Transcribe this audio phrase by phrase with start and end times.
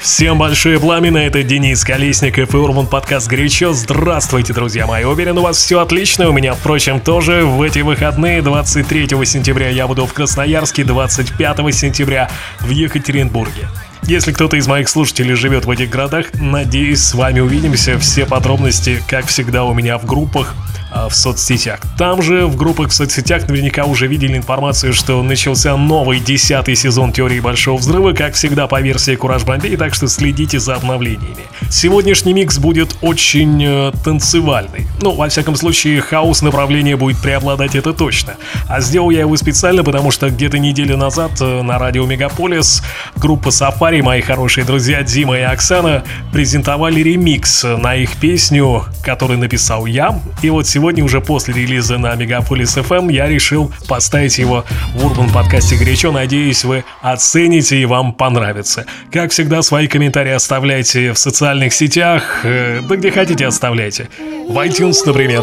[0.00, 3.72] Всем большое пламя, это Денис Колесников и Урбан подкаст «Горячо».
[3.72, 5.02] Здравствуйте, друзья мои.
[5.02, 7.44] Уверен, у вас все отлично, у меня, впрочем, тоже.
[7.44, 12.30] В эти выходные 23 сентября я буду в Красноярске, 25 сентября
[12.60, 13.68] в Екатеринбурге.
[14.04, 17.98] Если кто-то из моих слушателей живет в этих городах, надеюсь, с вами увидимся.
[17.98, 20.54] Все подробности, как всегда, у меня в группах
[20.90, 21.80] в соцсетях.
[21.96, 27.12] Там же в группах в соцсетях наверняка уже видели информацию, что начался новый десятый сезон
[27.12, 31.44] теории Большого Взрыва, как всегда по версии Кураж Бомбей, так что следите за обновлениями.
[31.70, 34.86] Сегодняшний микс будет очень э, танцевальный.
[35.02, 38.34] Ну, во всяком случае, хаос направление будет преобладать, это точно.
[38.68, 42.82] А сделал я его специально, потому что где-то неделю назад э, на радио Мегаполис
[43.16, 49.86] группа Сафари, мои хорошие друзья Дима и Оксана, презентовали ремикс на их песню, которую написал
[49.86, 50.20] я.
[50.42, 55.06] И вот сегодня сегодня уже после релиза на Мегаполис FM я решил поставить его в
[55.06, 56.12] Урбан подкасте горячо.
[56.12, 58.86] Надеюсь, вы оцените и вам понравится.
[59.10, 64.08] Как всегда, свои комментарии оставляйте в социальных сетях, э, да где хотите оставляйте.
[64.20, 65.42] В iTunes, например.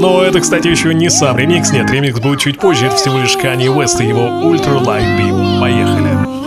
[0.00, 3.36] Но это, кстати, еще не сам ремикс, нет, ремикс будет чуть позже, это всего лишь
[3.36, 5.60] Kanye West и его Ultra Light Beam.
[5.60, 6.42] Поехали.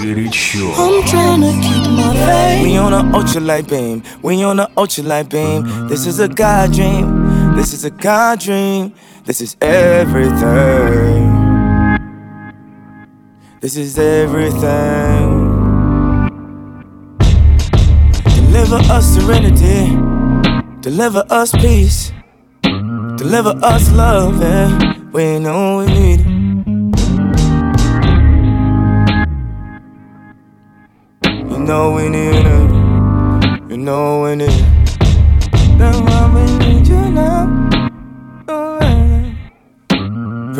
[0.00, 0.72] горячо.
[2.62, 4.02] We on a ultralight beam.
[4.22, 5.88] We on a ultralight beam.
[5.88, 7.27] This is a God dream.
[7.58, 8.94] This is a God dream.
[9.24, 11.26] This is everything.
[13.60, 15.58] This is everything.
[18.36, 19.90] Deliver us serenity.
[20.82, 22.12] Deliver us peace.
[22.62, 24.40] Deliver us love.
[24.40, 24.94] Yeah.
[25.10, 26.26] We know we need it.
[31.50, 32.70] You know we need it.
[33.68, 34.77] You know we need it.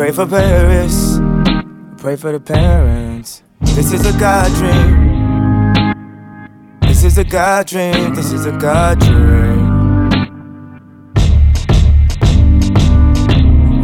[0.09, 1.19] Pray for Paris,
[2.01, 3.43] pray for the parents.
[3.61, 5.93] This is a God dream.
[6.81, 8.15] This is a God dream.
[8.15, 9.69] This is a God dream.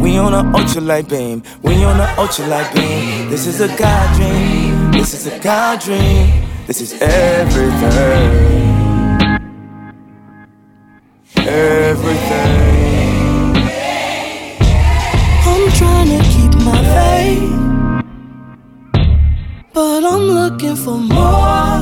[0.00, 1.44] We on an ultralight beam.
[1.62, 3.30] We on an ultralight beam.
[3.30, 4.90] This is a God dream.
[4.90, 6.44] This is a God dream.
[6.66, 8.32] This is everything.
[11.36, 12.75] Everything.
[17.16, 17.56] My
[19.72, 21.80] but I'm looking for more.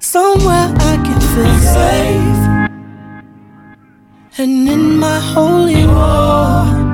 [0.00, 2.42] Somewhere I can feel safe,
[4.38, 6.88] and in my holy war.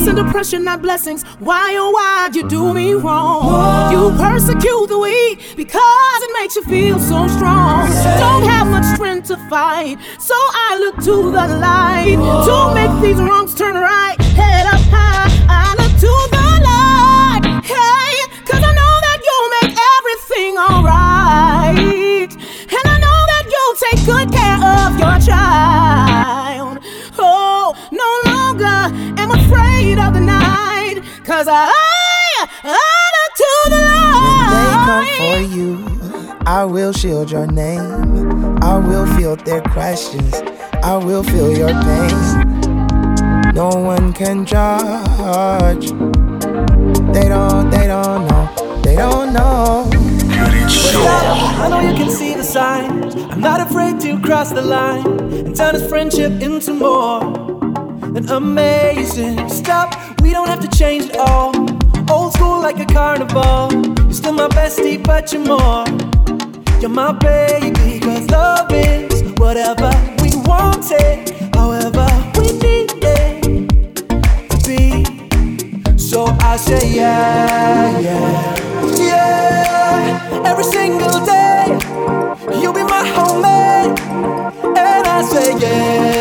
[0.00, 1.24] Why send oppression, not blessings?
[1.40, 3.92] Why, oh, why'd you do me wrong?
[3.92, 7.86] You persecute the weak because it makes you feel so strong.
[8.16, 13.20] Don't have much strength to fight, so I look to the light to make these
[13.20, 14.16] wrongs turn right.
[14.40, 17.62] Head up high, I look to the light.
[17.62, 22.32] Hey, cause I know that you'll make everything alright.
[22.72, 26.09] And I know that you'll take good care of your child.
[29.30, 31.02] Am afraid of the night.
[31.24, 31.72] Cause I,
[32.64, 34.50] I look to the light.
[34.50, 38.58] When they come for you, I will shield your name.
[38.62, 40.34] I will field their questions.
[40.82, 43.54] I will feel your pain.
[43.54, 45.90] No one can judge.
[47.12, 48.80] They don't, they don't know.
[48.82, 49.90] They don't know.
[51.02, 53.14] I know you can see the signs.
[53.14, 57.50] I'm not afraid to cross the line and turn this friendship into more
[58.16, 59.48] and amazing.
[59.48, 61.54] Stop, we don't have to change it all.
[62.10, 63.70] Old school like a carnival.
[63.72, 65.84] You're still my bestie, but you're more.
[66.80, 69.90] You're my baby, cause love is whatever
[70.22, 72.06] we want it, however
[72.36, 73.98] we need it
[74.50, 75.98] to be.
[75.98, 78.56] So I say, yeah, yeah,
[78.96, 80.42] yeah.
[80.46, 81.66] Every single day,
[82.60, 83.96] you'll be my homie.
[84.76, 86.19] And I say, yeah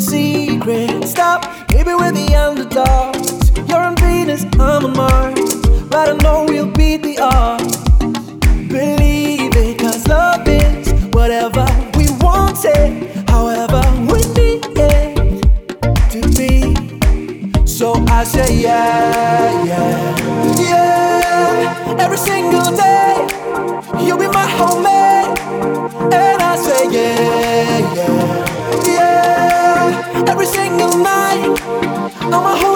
[0.00, 1.06] secret.
[1.06, 2.49] Stop, keep with the young.
[32.42, 32.69] my heart.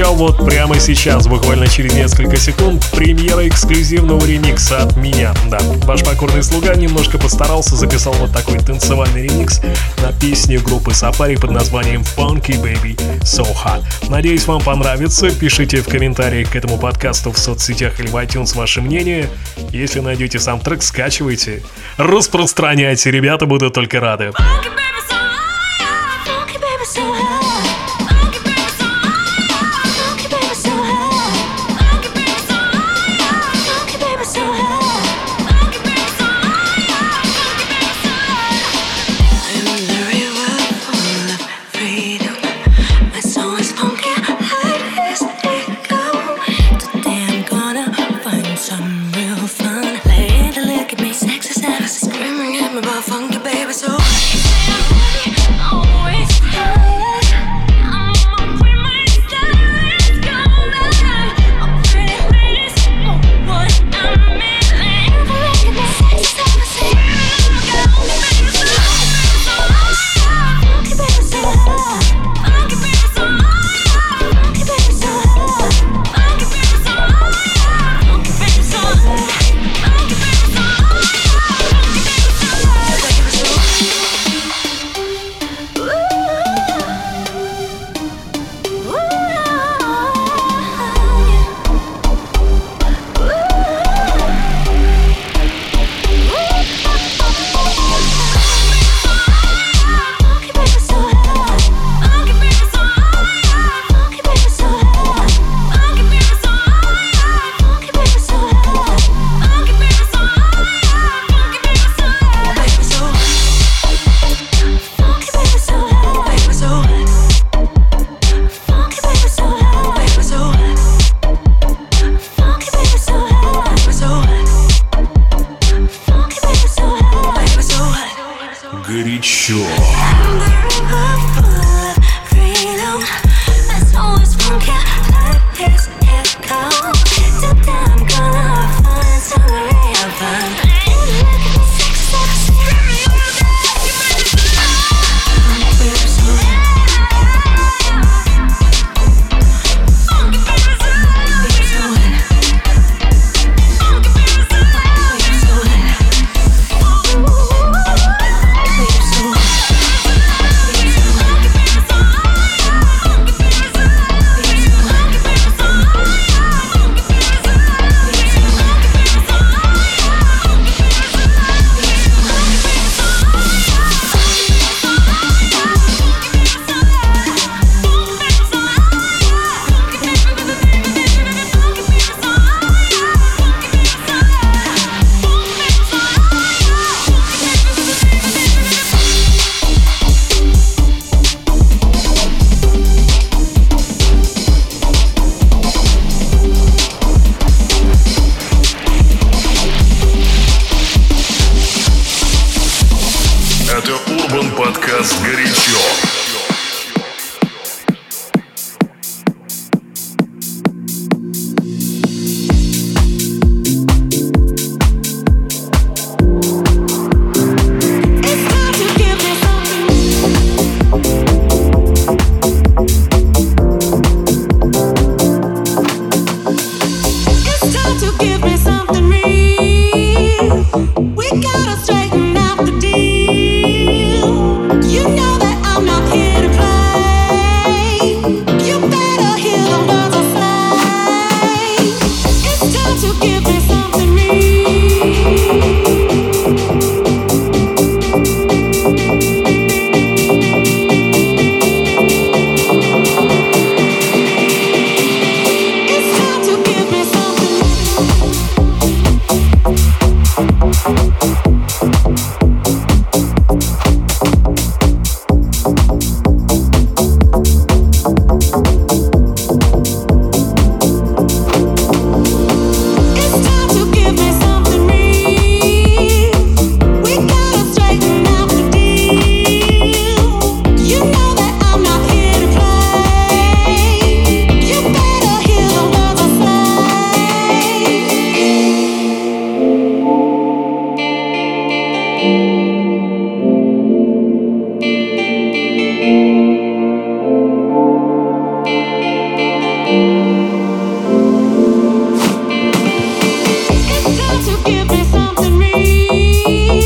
[0.00, 5.34] Обещал, вот прямо сейчас, буквально через несколько секунд, премьера эксклюзивного ремикса от меня.
[5.50, 9.60] Да, ваш покорный слуга немножко постарался, записал вот такой танцевальный ремикс
[10.02, 13.82] на песню группы Сапари под названием Funky Baby So Hot.
[14.08, 15.30] Надеюсь, вам понравится.
[15.30, 19.28] Пишите в комментариях к этому подкасту в соцсетях или в iTunes ваше мнение.
[19.70, 21.62] Если найдете сам трек, скачивайте,
[21.98, 24.32] распространяйте, ребята будут только рады.
[24.70, 24.79] We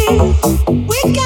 [0.07, 1.24] We got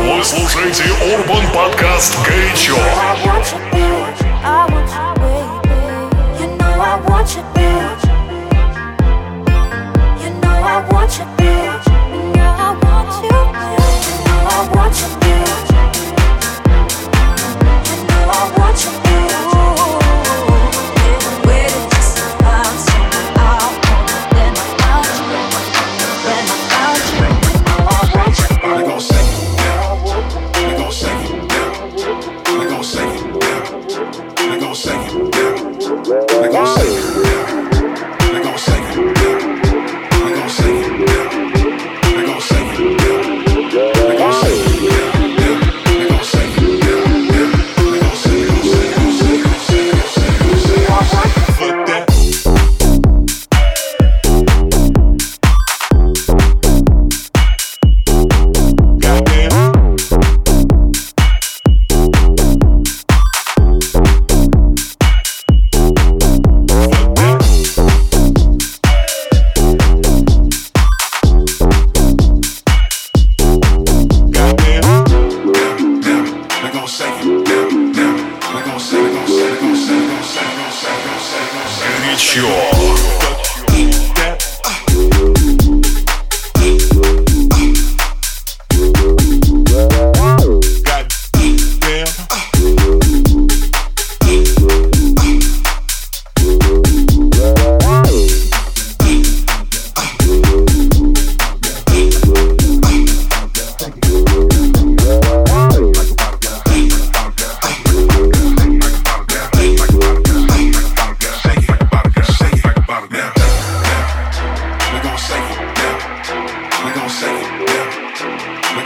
[0.00, 3.99] Вы слушаете Urban Podcast «Горячо».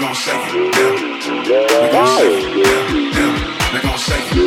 [0.05, 1.83] gon' shake it, yeah.
[1.83, 3.73] We gon' shake it, yeah, yeah.
[3.73, 4.44] We gon' shake it.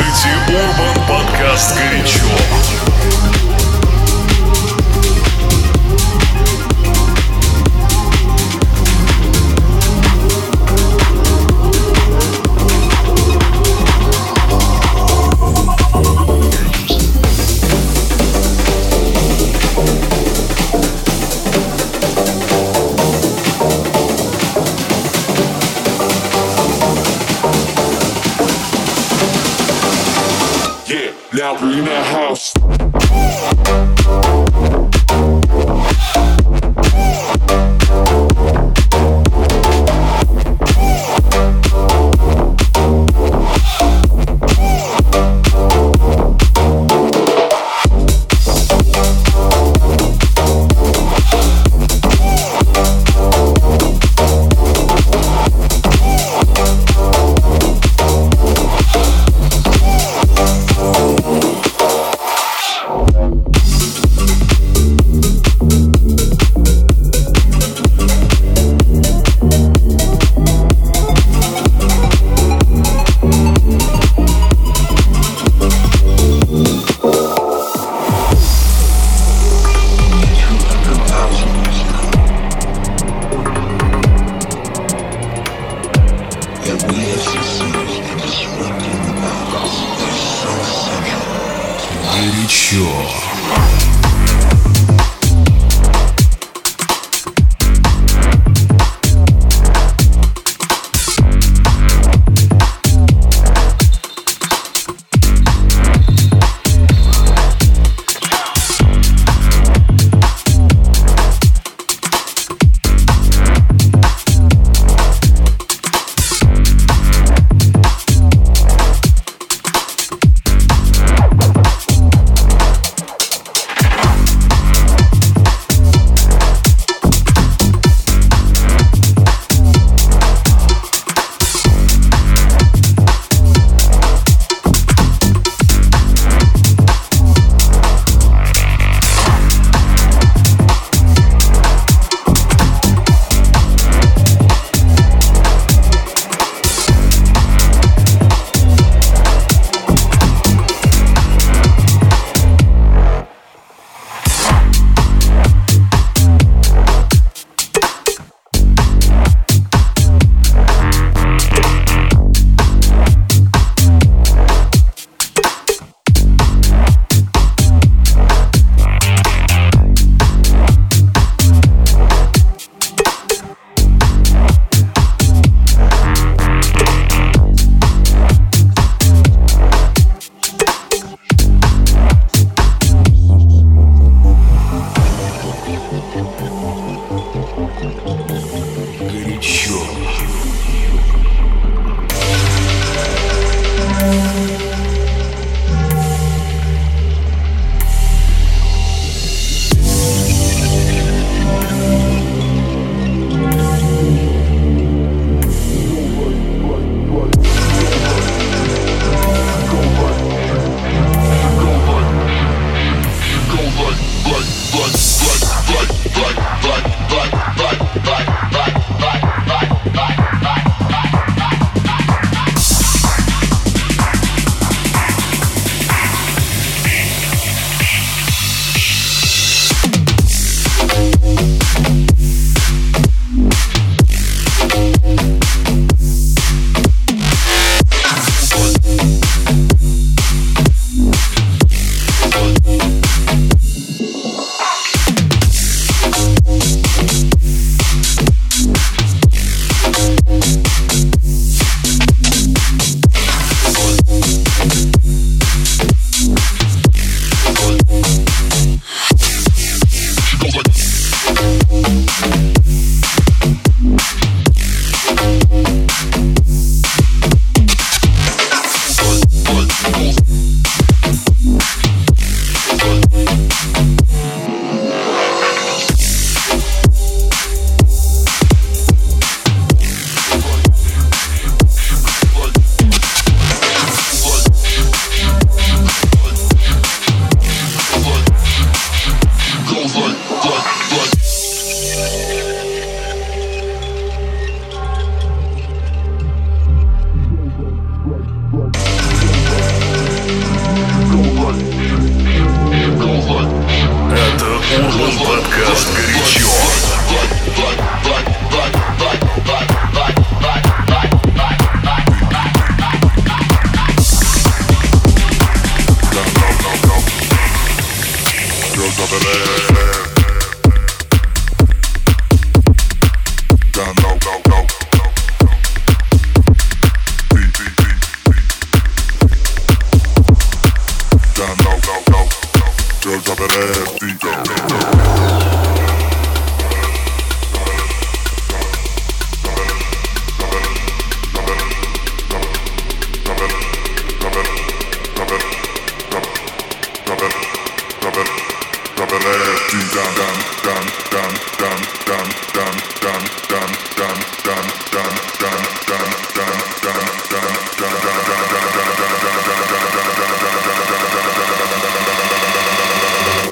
[0.00, 2.89] слушаете Urban Podcast «Горячо».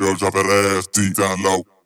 [0.00, 1.77] Yo ya veré, estiralo.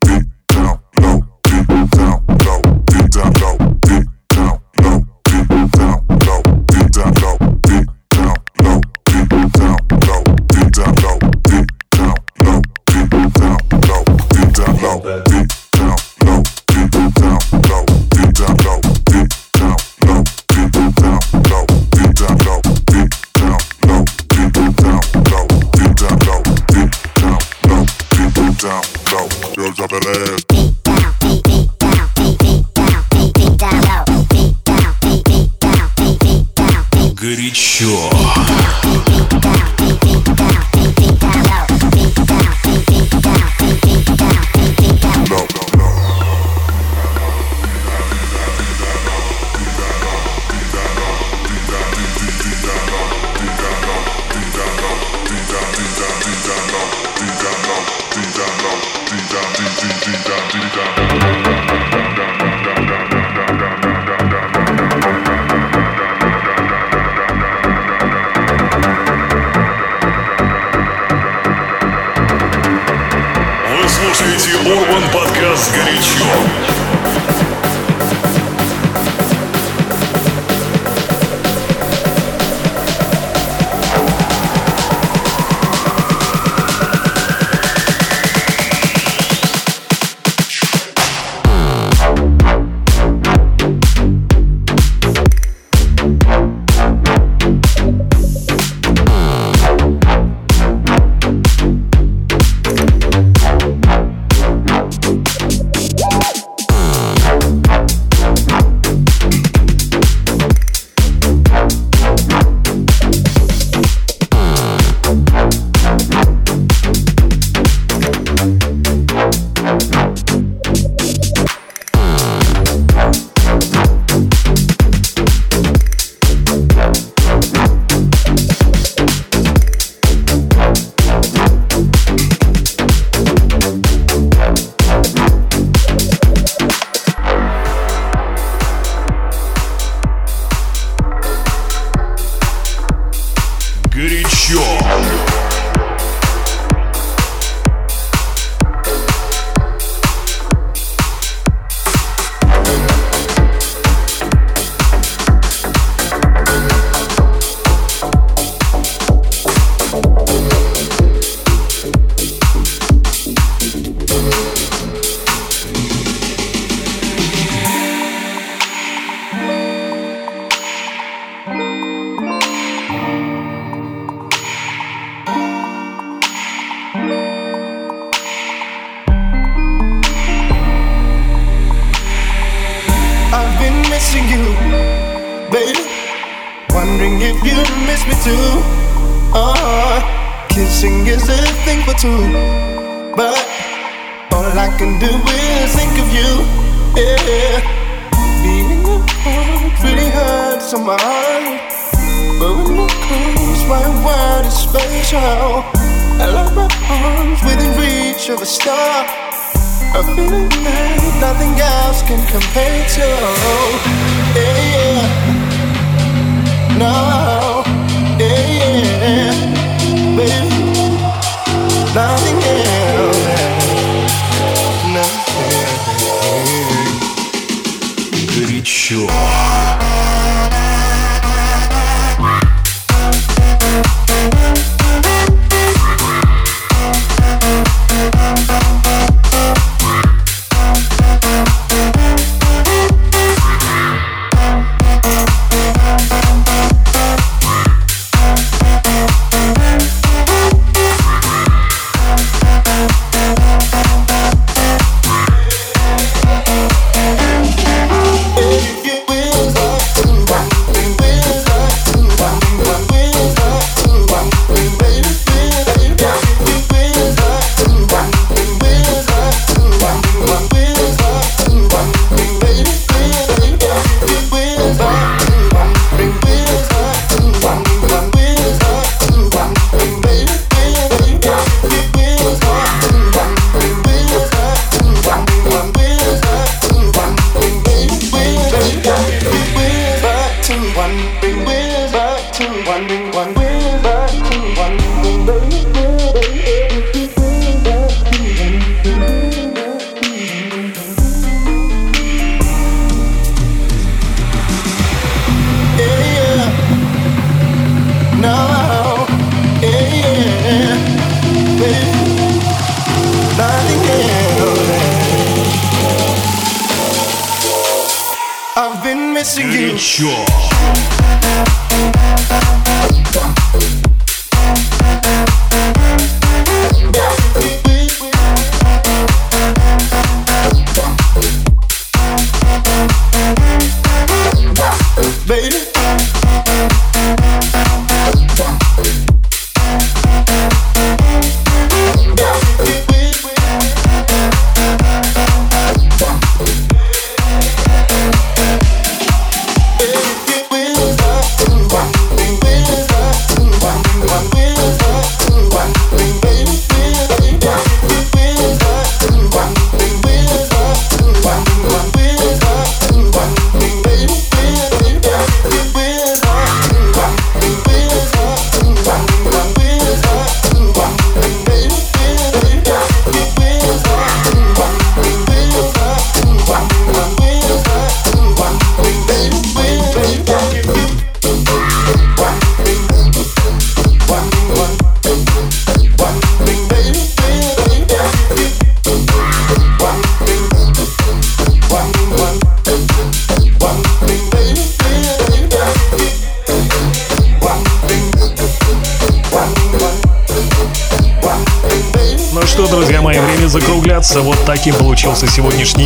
[228.92, 229.31] Feels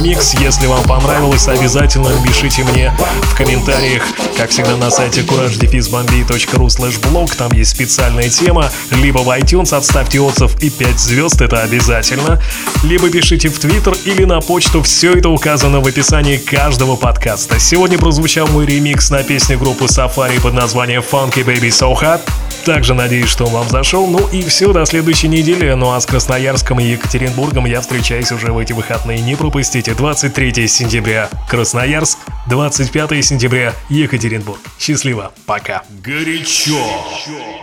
[0.06, 0.34] микс.
[0.34, 2.92] Если вам понравилось, обязательно пишите мне
[3.22, 4.04] в комментариях,
[4.36, 7.36] как всегда на сайте courage-bombay.ru blog.
[7.36, 8.70] Там есть специальная тема.
[8.90, 12.40] Либо в iTunes отставьте отзыв и 5 звезд, это обязательно.
[12.84, 14.82] Либо пишите в Twitter или на почту.
[14.82, 17.58] Все это указано в описании каждого подкаста.
[17.58, 22.20] Сегодня прозвучал мой ремикс на песню группы Safari под названием Funky Baby So Hot.
[22.66, 24.08] Также надеюсь, что он вам зашел.
[24.08, 25.70] Ну и все, до следующей недели.
[25.74, 29.20] Ну а с Красноярском и Екатеринбургом я встречаюсь уже в эти выходные.
[29.20, 29.94] Не пропустите.
[29.94, 34.58] 23 сентября Красноярск, 25 сентября Екатеринбург.
[34.80, 35.32] Счастливо.
[35.46, 35.84] Пока.
[36.02, 36.84] Горячо.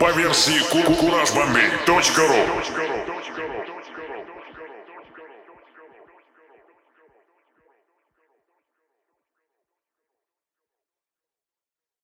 [0.00, 2.73] По версии куражбомбей.ру